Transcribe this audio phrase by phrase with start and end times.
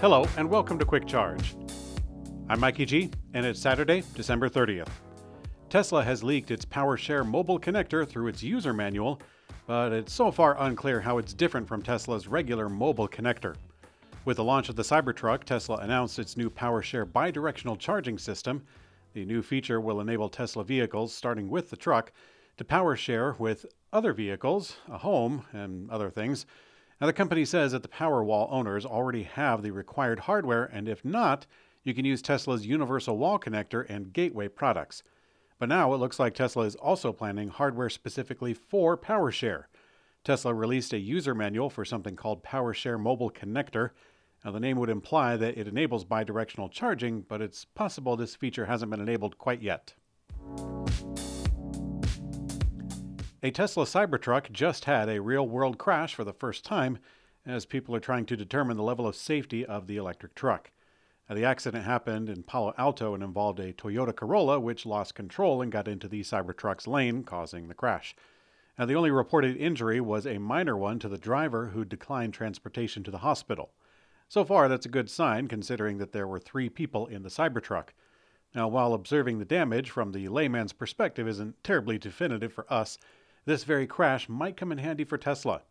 [0.00, 1.54] Hello, and welcome to Quick Charge.
[2.48, 4.88] I'm Mikey G, and it's Saturday, December 30th.
[5.68, 9.20] Tesla has leaked its PowerShare mobile connector through its user manual,
[9.66, 13.56] but it's so far unclear how it's different from Tesla's regular mobile connector.
[14.24, 18.62] With the launch of the Cybertruck, Tesla announced its new PowerShare bidirectional charging system.
[19.12, 22.10] The new feature will enable Tesla vehicles, starting with the truck,
[22.56, 26.46] to power share with other vehicles, a home, and other things.
[27.00, 31.02] Now, the company says that the Powerwall owners already have the required hardware, and if
[31.02, 31.46] not,
[31.82, 35.02] you can use Tesla's Universal Wall Connector and Gateway products.
[35.58, 39.64] But now it looks like Tesla is also planning hardware specifically for PowerShare.
[40.24, 43.90] Tesla released a user manual for something called PowerShare Mobile Connector.
[44.44, 48.66] Now, the name would imply that it enables bidirectional charging, but it's possible this feature
[48.66, 49.94] hasn't been enabled quite yet.
[53.42, 56.98] A Tesla Cybertruck just had a real world crash for the first time
[57.46, 60.70] as people are trying to determine the level of safety of the electric truck.
[61.26, 65.62] Now, the accident happened in Palo Alto and involved a Toyota Corolla, which lost control
[65.62, 68.14] and got into the Cybertruck's lane, causing the crash.
[68.78, 73.02] Now, the only reported injury was a minor one to the driver who declined transportation
[73.04, 73.70] to the hospital.
[74.28, 77.94] So far, that's a good sign considering that there were three people in the Cybertruck.
[78.54, 82.98] Now, while observing the damage from the layman's perspective isn't terribly definitive for us,
[83.44, 85.62] this very crash might come in handy for Tesla.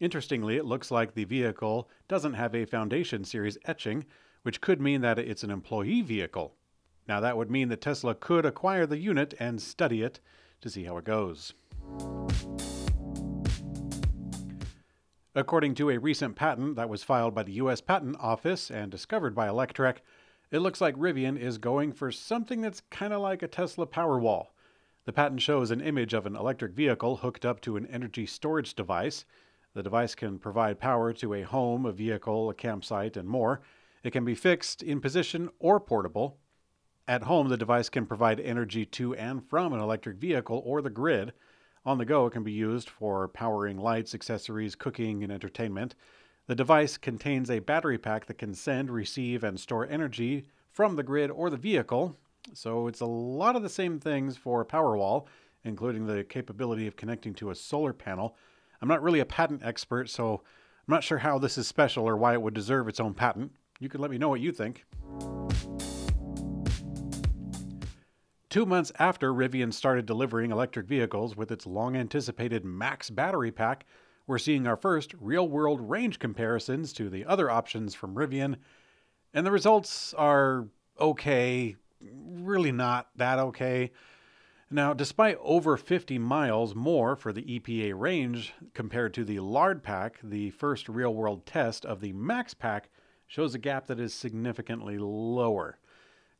[0.00, 4.04] Interestingly, it looks like the vehicle doesn't have a Foundation Series etching,
[4.42, 6.54] which could mean that it's an employee vehicle.
[7.08, 10.20] Now, that would mean that Tesla could acquire the unit and study it
[10.60, 11.54] to see how it goes.
[15.34, 17.80] According to a recent patent that was filed by the U.S.
[17.80, 19.98] Patent Office and discovered by Electrek,
[20.50, 24.46] it looks like Rivian is going for something that's kind of like a Tesla Powerwall.
[25.08, 28.74] The patent shows an image of an electric vehicle hooked up to an energy storage
[28.74, 29.24] device.
[29.72, 33.62] The device can provide power to a home, a vehicle, a campsite, and more.
[34.02, 36.36] It can be fixed in position or portable.
[37.08, 40.90] At home, the device can provide energy to and from an electric vehicle or the
[40.90, 41.32] grid.
[41.86, 45.94] On the go, it can be used for powering lights, accessories, cooking, and entertainment.
[46.48, 51.02] The device contains a battery pack that can send, receive, and store energy from the
[51.02, 52.18] grid or the vehicle.
[52.54, 55.26] So it's a lot of the same things for Powerwall,
[55.64, 58.36] including the capability of connecting to a solar panel.
[58.80, 62.16] I'm not really a patent expert, so I'm not sure how this is special or
[62.16, 63.52] why it would deserve its own patent.
[63.80, 64.84] You can let me know what you think.
[68.50, 73.84] Two months after Rivian started delivering electric vehicles with its long anticipated Max battery pack,
[74.26, 78.56] we're seeing our first real world range comparisons to the other options from Rivian,
[79.34, 80.66] and the results are
[80.98, 83.90] okay, really not that okay.
[84.70, 90.18] Now, despite over 50 miles more for the EPA range compared to the Lard pack,
[90.22, 92.90] the first real world test of the Max pack
[93.26, 95.78] shows a gap that is significantly lower.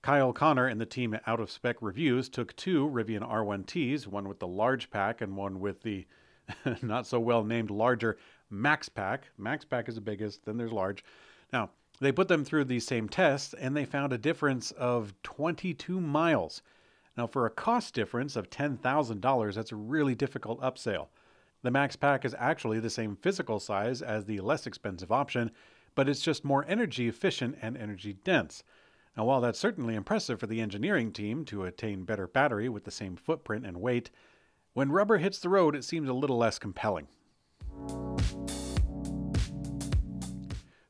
[0.02, 4.28] Kyle Conner and the team at Out of Spec Reviews took two Rivian R1Ts, one
[4.28, 6.06] with the large pack and one with the
[6.82, 8.16] not so well named larger
[8.50, 9.28] Max Pack.
[9.36, 11.04] Max Pack is the biggest, then there's large.
[11.52, 11.70] Now,
[12.00, 16.62] they put them through these same tests and they found a difference of 22 miles.
[17.16, 21.08] Now, for a cost difference of $10,000, that's a really difficult upsell.
[21.62, 25.50] The Max Pack is actually the same physical size as the less expensive option,
[25.96, 28.62] but it's just more energy efficient and energy dense.
[29.16, 32.92] Now, while that's certainly impressive for the engineering team to attain better battery with the
[32.92, 34.10] same footprint and weight,
[34.74, 37.08] when rubber hits the road, it seems a little less compelling.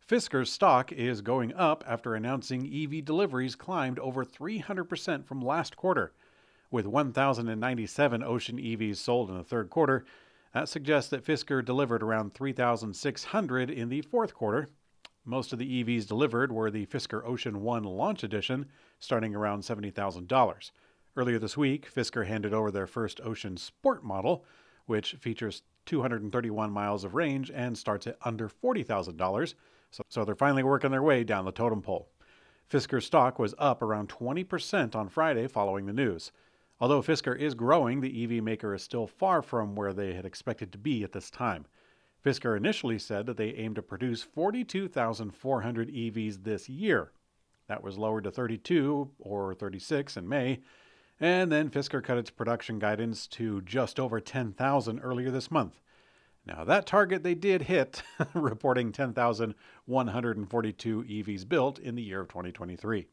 [0.09, 6.15] Fisker's stock is going up after announcing EV deliveries climbed over 300% from last quarter.
[6.71, 10.07] With 1,097 Ocean EVs sold in the third quarter,
[10.55, 14.69] that suggests that Fisker delivered around 3,600 in the fourth quarter,
[15.27, 18.65] most of the EVs delivered were the Fisker Ocean One Launch Edition,
[18.99, 20.71] starting around $70,000.
[21.19, 24.47] Earlier this week, Fisker handed over their first Ocean Sport model,
[24.87, 29.53] which features 231 miles of range and starts at under $40,000.
[29.91, 32.09] So, so they're finally working their way down the totem pole.
[32.71, 36.33] Fisker's stock was up around 20% on Friday following the news.
[36.81, 40.71] Although Fisker is growing, the EV maker is still far from where they had expected
[40.73, 41.67] to be at this time.
[42.25, 47.13] Fisker initially said that they aim to produce 42,400 EVs this year.
[47.69, 50.61] That was lowered to 32 or 36 in May,
[51.21, 55.81] and then Fisker cut its production guidance to just over 10,000 earlier this month.
[56.47, 58.03] Now, that target they did hit,
[58.35, 63.07] reporting 10,142 EVs built in the year of 2023.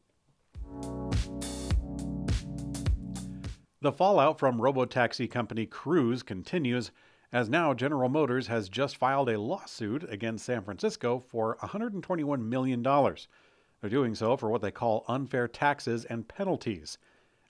[3.82, 6.90] The fallout from robotaxi company Cruise continues
[7.32, 12.82] as now General Motors has just filed a lawsuit against San Francisco for $121 million.
[12.82, 16.96] They're doing so for what they call unfair taxes and penalties.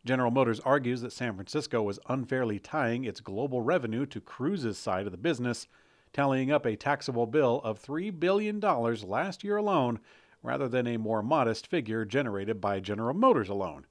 [0.06, 5.04] General Motors argues that San Francisco was unfairly tying its global revenue to Cruise's side
[5.04, 5.66] of the business,
[6.12, 9.98] tallying up a taxable bill of $3 billion last year alone,
[10.44, 13.84] rather than a more modest figure generated by General Motors alone.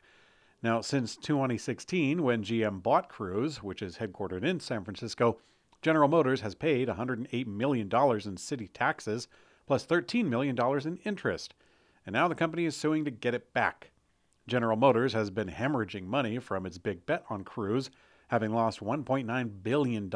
[0.64, 5.38] Now, since 2016, when GM bought Cruise, which is headquartered in San Francisco,
[5.82, 7.90] General Motors has paid $108 million
[8.26, 9.28] in city taxes,
[9.68, 10.58] plus $13 million
[10.88, 11.54] in interest,
[12.06, 13.92] and now the company is suing to get it back.
[14.48, 17.90] General Motors has been hemorrhaging money from its big bet on Cruise,
[18.28, 20.10] having lost $1.9 billion